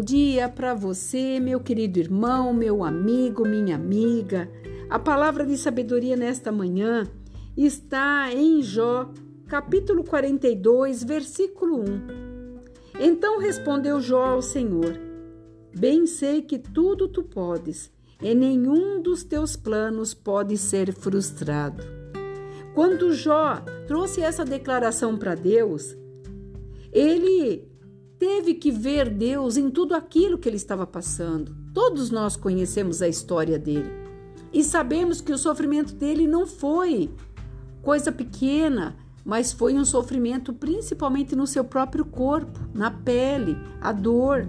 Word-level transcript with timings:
dia 0.00 0.48
para 0.48 0.74
você, 0.74 1.38
meu 1.40 1.60
querido 1.60 1.98
irmão, 1.98 2.52
meu 2.52 2.82
amigo, 2.84 3.46
minha 3.46 3.76
amiga. 3.76 4.50
A 4.88 4.98
palavra 4.98 5.44
de 5.44 5.56
sabedoria 5.56 6.16
nesta 6.16 6.50
manhã 6.50 7.06
está 7.56 8.32
em 8.32 8.62
Jó, 8.62 9.10
capítulo 9.48 10.04
42, 10.04 11.04
versículo 11.04 11.80
1. 11.80 11.84
Então 13.00 13.38
respondeu 13.38 14.00
Jó 14.00 14.24
ao 14.24 14.42
Senhor: 14.42 14.98
Bem 15.76 16.06
sei 16.06 16.42
que 16.42 16.58
tudo 16.58 17.08
tu 17.08 17.22
podes, 17.22 17.90
e 18.22 18.34
nenhum 18.34 19.00
dos 19.00 19.22
teus 19.24 19.56
planos 19.56 20.14
pode 20.14 20.56
ser 20.56 20.92
frustrado. 20.92 21.82
Quando 22.74 23.12
Jó 23.12 23.62
trouxe 23.86 24.20
essa 24.20 24.44
declaração 24.44 25.16
para 25.16 25.34
Deus, 25.34 25.96
ele 26.92 27.75
teve 28.18 28.54
que 28.54 28.70
ver 28.70 29.10
Deus 29.10 29.56
em 29.56 29.70
tudo 29.70 29.94
aquilo 29.94 30.38
que 30.38 30.48
ele 30.48 30.56
estava 30.56 30.86
passando. 30.86 31.54
Todos 31.72 32.10
nós 32.10 32.36
conhecemos 32.36 33.02
a 33.02 33.08
história 33.08 33.58
dele 33.58 33.90
e 34.52 34.64
sabemos 34.64 35.20
que 35.20 35.32
o 35.32 35.38
sofrimento 35.38 35.94
dele 35.94 36.26
não 36.26 36.46
foi 36.46 37.10
coisa 37.82 38.10
pequena, 38.10 38.96
mas 39.24 39.52
foi 39.52 39.74
um 39.74 39.84
sofrimento 39.84 40.52
principalmente 40.52 41.36
no 41.36 41.46
seu 41.46 41.64
próprio 41.64 42.04
corpo, 42.04 42.58
na 42.72 42.90
pele, 42.90 43.56
a 43.80 43.92
dor. 43.92 44.48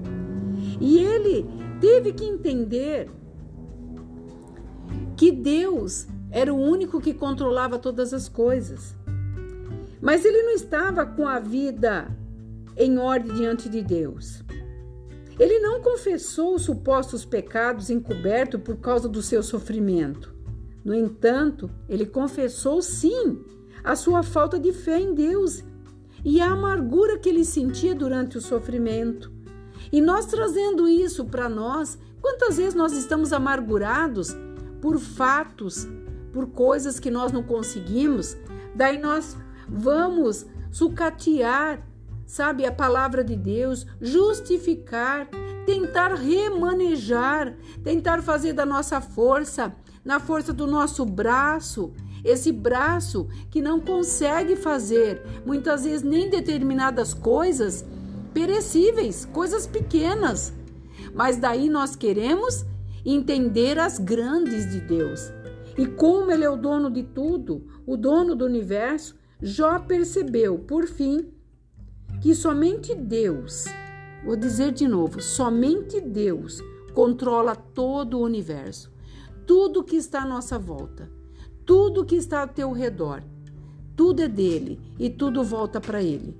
E 0.79 0.99
ele 0.99 1.45
teve 1.81 2.13
que 2.13 2.23
entender 2.23 3.09
que 5.15 5.31
Deus 5.31 6.07
era 6.31 6.53
o 6.53 6.57
único 6.57 7.01
que 7.01 7.13
controlava 7.13 7.77
todas 7.79 8.13
as 8.13 8.29
coisas. 8.29 8.95
Mas 9.99 10.23
ele 10.23 10.43
não 10.43 10.51
estava 10.51 11.05
com 11.05 11.27
a 11.27 11.39
vida 11.39 12.07
em 12.77 12.97
ordem 12.97 13.33
diante 13.33 13.67
de 13.67 13.81
Deus. 13.81 14.43
Ele 15.39 15.59
não 15.59 15.81
confessou 15.81 16.55
os 16.55 16.63
supostos 16.63 17.25
pecados 17.25 17.89
encobertos 17.89 18.61
por 18.61 18.77
causa 18.77 19.07
do 19.07 19.21
seu 19.21 19.43
sofrimento. 19.43 20.33
No 20.83 20.93
entanto, 20.93 21.69
ele 21.87 22.05
confessou 22.05 22.81
sim 22.81 23.43
a 23.83 23.95
sua 23.95 24.23
falta 24.23 24.59
de 24.59 24.71
fé 24.71 24.99
em 24.99 25.13
Deus 25.13 25.63
e 26.23 26.41
a 26.41 26.51
amargura 26.51 27.19
que 27.19 27.29
ele 27.29 27.45
sentia 27.45 27.93
durante 27.93 28.37
o 28.37 28.41
sofrimento. 28.41 29.31
E 29.91 30.01
nós 30.01 30.25
trazendo 30.25 30.87
isso 30.87 31.25
para 31.25 31.47
nós, 31.47 31.97
quantas 32.19 32.57
vezes 32.57 32.73
nós 32.73 32.93
estamos 32.93 33.31
amargurados 33.31 34.35
por 34.81 34.99
fatos, 34.99 35.87
por 36.33 36.47
coisas 36.47 36.99
que 36.99 37.11
nós 37.11 37.31
não 37.31 37.43
conseguimos, 37.43 38.35
daí 38.75 38.97
nós 38.97 39.37
vamos 39.67 40.45
sucatear 40.71 41.85
sabe, 42.27 42.65
a 42.65 42.71
palavra 42.71 43.23
de 43.23 43.35
Deus, 43.35 43.87
justificar, 43.99 45.27
tentar 45.65 46.13
remanejar, 46.13 47.55
tentar 47.83 48.21
fazer 48.21 48.53
da 48.53 48.65
nossa 48.65 48.99
força, 49.01 49.73
na 50.03 50.19
força 50.19 50.51
do 50.53 50.67
nosso 50.67 51.05
braço, 51.05 51.93
esse 52.23 52.51
braço 52.51 53.27
que 53.49 53.61
não 53.61 53.79
consegue 53.79 54.55
fazer 54.57 55.21
muitas 55.45 55.85
vezes 55.85 56.03
nem 56.03 56.29
determinadas 56.29 57.13
coisas 57.13 57.85
perecíveis, 58.33 59.25
coisas 59.25 59.65
pequenas. 59.65 60.53
Mas 61.13 61.37
daí 61.37 61.69
nós 61.69 61.95
queremos 61.95 62.65
entender 63.05 63.79
as 63.79 63.97
grandes 63.97 64.69
de 64.69 64.81
Deus. 64.81 65.31
E 65.77 65.85
como 65.85 66.31
ele 66.31 66.43
é 66.43 66.49
o 66.49 66.57
dono 66.57 66.91
de 66.91 67.03
tudo, 67.03 67.65
o 67.85 67.95
dono 67.95 68.35
do 68.35 68.45
universo, 68.45 69.15
Jó 69.41 69.79
percebeu, 69.79 70.57
por 70.57 70.87
fim, 70.87 71.31
que 72.21 72.33
somente 72.33 72.95
Deus, 72.95 73.65
vou 74.25 74.35
dizer 74.35 74.71
de 74.71 74.87
novo, 74.87 75.21
somente 75.21 76.01
Deus 76.01 76.61
controla 76.93 77.55
todo 77.55 78.17
o 78.17 78.23
universo, 78.23 78.91
tudo 79.45 79.83
que 79.83 79.95
está 79.95 80.23
à 80.23 80.25
nossa 80.25 80.57
volta, 80.57 81.09
tudo 81.65 82.05
que 82.05 82.15
está 82.15 82.41
ao 82.41 82.47
teu 82.47 82.71
redor, 82.71 83.23
tudo 83.95 84.21
é 84.21 84.27
dele 84.27 84.79
e 84.97 85.09
tudo 85.09 85.43
volta 85.43 85.79
para 85.79 86.01
ele. 86.01 86.35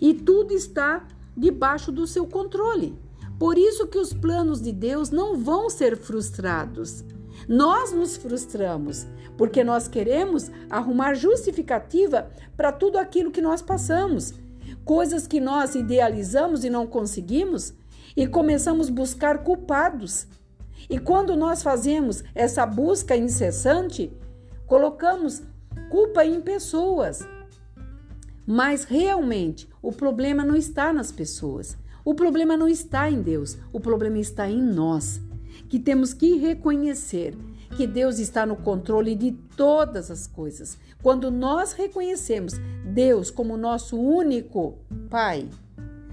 E 0.00 0.14
tudo 0.14 0.52
está 0.52 1.06
debaixo 1.36 1.92
do 1.92 2.06
seu 2.06 2.26
controle. 2.26 2.98
Por 3.38 3.56
isso 3.56 3.86
que 3.86 3.98
os 3.98 4.12
planos 4.12 4.60
de 4.60 4.72
Deus 4.72 5.10
não 5.10 5.36
vão 5.36 5.70
ser 5.70 5.96
frustrados. 5.96 7.04
Nós 7.48 7.92
nos 7.92 8.16
frustramos 8.16 9.06
porque 9.36 9.64
nós 9.64 9.88
queremos 9.88 10.50
arrumar 10.68 11.14
justificativa 11.14 12.30
para 12.56 12.70
tudo 12.70 12.98
aquilo 12.98 13.30
que 13.30 13.40
nós 13.40 13.62
passamos 13.62 14.34
coisas 14.90 15.24
que 15.24 15.38
nós 15.38 15.76
idealizamos 15.76 16.64
e 16.64 16.68
não 16.68 16.84
conseguimos 16.84 17.72
e 18.16 18.26
começamos 18.26 18.88
a 18.88 18.92
buscar 18.92 19.44
culpados. 19.44 20.26
E 20.90 20.98
quando 20.98 21.36
nós 21.36 21.62
fazemos 21.62 22.24
essa 22.34 22.66
busca 22.66 23.16
incessante, 23.16 24.12
colocamos 24.66 25.44
culpa 25.88 26.24
em 26.24 26.40
pessoas. 26.40 27.20
Mas 28.44 28.82
realmente 28.82 29.68
o 29.80 29.92
problema 29.92 30.44
não 30.44 30.56
está 30.56 30.92
nas 30.92 31.12
pessoas. 31.12 31.78
O 32.04 32.12
problema 32.12 32.56
não 32.56 32.66
está 32.66 33.08
em 33.08 33.22
Deus. 33.22 33.56
O 33.72 33.78
problema 33.78 34.18
está 34.18 34.50
em 34.50 34.60
nós, 34.60 35.20
que 35.68 35.78
temos 35.78 36.12
que 36.12 36.34
reconhecer 36.34 37.36
que 37.80 37.86
Deus 37.86 38.18
está 38.18 38.44
no 38.44 38.56
controle 38.56 39.14
de 39.14 39.32
todas 39.56 40.10
as 40.10 40.26
coisas. 40.26 40.76
Quando 41.02 41.30
nós 41.30 41.72
reconhecemos 41.72 42.60
Deus 42.84 43.30
como 43.30 43.56
nosso 43.56 43.98
único 43.98 44.76
Pai, 45.08 45.48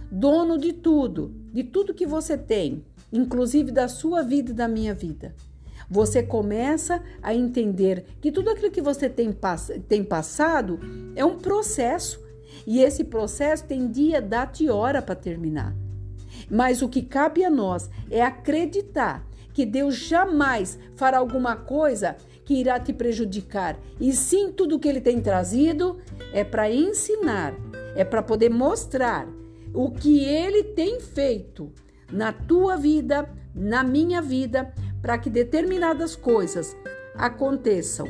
dono 0.09 0.57
de 0.57 0.71
tudo, 0.71 1.35
de 1.51 1.65
tudo 1.65 1.93
que 1.93 2.07
você 2.07 2.37
tem, 2.37 2.85
inclusive 3.11 3.69
da 3.69 3.89
sua 3.89 4.23
vida 4.23 4.51
e 4.51 4.53
da 4.53 4.65
minha 4.65 4.93
vida, 4.93 5.35
você 5.89 6.23
começa 6.23 7.03
a 7.21 7.35
entender 7.35 8.05
que 8.21 8.31
tudo 8.31 8.49
aquilo 8.49 8.71
que 8.71 8.81
você 8.81 9.09
tem, 9.09 9.37
tem 9.89 10.05
passado 10.05 10.79
é 11.17 11.25
um 11.25 11.37
processo. 11.37 12.25
E 12.65 12.79
esse 12.79 13.03
processo 13.03 13.65
tem 13.65 13.91
dia, 13.91 14.21
data 14.21 14.63
e 14.63 14.69
hora 14.69 15.01
para 15.01 15.15
terminar. 15.15 15.75
Mas 16.49 16.81
o 16.81 16.87
que 16.87 17.01
cabe 17.01 17.43
a 17.43 17.49
nós 17.49 17.89
é 18.09 18.21
acreditar 18.21 19.26
que 19.57 19.65
Deus 19.65 19.95
jamais 19.95 20.77
fará 20.93 21.17
alguma 21.17 21.55
coisa 21.55 22.15
que 22.45 22.53
irá 22.53 22.79
te 22.79 22.93
prejudicar. 22.93 23.75
E 23.99 24.13
sim, 24.13 24.51
tudo 24.51 24.77
que 24.77 24.87
ele 24.87 25.01
tem 25.01 25.19
trazido 25.19 25.97
é 26.31 26.43
para 26.43 26.71
ensinar, 26.71 27.55
é 27.95 28.05
para 28.05 28.21
poder 28.21 28.51
mostrar 28.51 29.27
o 29.73 29.89
que 29.89 30.23
ele 30.23 30.61
tem 30.61 30.99
feito 30.99 31.71
na 32.11 32.31
tua 32.31 32.75
vida, 32.75 33.27
na 33.55 33.83
minha 33.83 34.21
vida, 34.21 34.71
para 35.01 35.17
que 35.17 35.27
determinadas 35.27 36.15
coisas 36.15 36.77
aconteçam. 37.15 38.05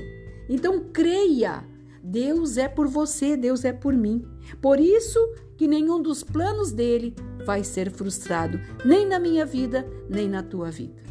Então 0.49 0.81
creia, 0.91 1.63
Deus 2.03 2.57
é 2.57 2.67
por 2.67 2.89
você, 2.89 3.37
Deus 3.37 3.63
é 3.63 3.71
por 3.71 3.93
mim. 3.93 4.27
Por 4.61 4.81
isso 4.81 5.17
que 5.55 5.65
nenhum 5.65 6.01
dos 6.01 6.25
planos 6.25 6.73
dele 6.73 7.15
vai 7.45 7.63
ser 7.63 7.89
frustrado, 7.89 8.59
nem 8.83 9.07
na 9.07 9.17
minha 9.17 9.45
vida, 9.45 9.87
nem 10.09 10.27
na 10.27 10.43
tua 10.43 10.69
vida. 10.69 11.07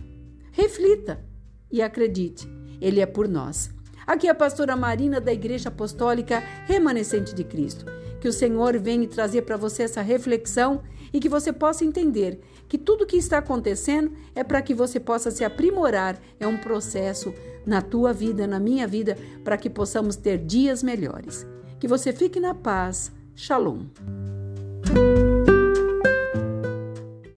Reflita 0.56 1.22
e 1.70 1.82
acredite, 1.82 2.48
Ele 2.80 2.98
é 2.98 3.04
por 3.04 3.28
nós. 3.28 3.68
Aqui 4.06 4.26
é 4.26 4.30
a 4.30 4.34
pastora 4.34 4.74
Marina 4.74 5.20
da 5.20 5.30
Igreja 5.30 5.68
Apostólica 5.68 6.42
Remanescente 6.64 7.34
de 7.34 7.44
Cristo. 7.44 7.84
Que 8.22 8.26
o 8.26 8.32
Senhor 8.32 8.78
venha 8.78 9.06
trazer 9.06 9.42
para 9.42 9.58
você 9.58 9.82
essa 9.82 10.00
reflexão 10.00 10.82
e 11.12 11.20
que 11.20 11.28
você 11.28 11.52
possa 11.52 11.84
entender 11.84 12.40
que 12.70 12.78
tudo 12.78 13.04
que 13.04 13.18
está 13.18 13.36
acontecendo 13.36 14.12
é 14.34 14.42
para 14.42 14.62
que 14.62 14.72
você 14.72 14.98
possa 14.98 15.30
se 15.30 15.44
aprimorar, 15.44 16.18
é 16.40 16.46
um 16.46 16.56
processo 16.56 17.34
na 17.66 17.82
tua 17.82 18.14
vida, 18.14 18.46
na 18.46 18.58
minha 18.58 18.86
vida, 18.86 19.18
para 19.44 19.58
que 19.58 19.68
possamos 19.68 20.16
ter 20.16 20.38
dias 20.38 20.82
melhores. 20.82 21.46
Que 21.78 21.86
você 21.86 22.14
fique 22.14 22.40
na 22.40 22.54
paz. 22.54 23.12
Shalom. 23.34 23.84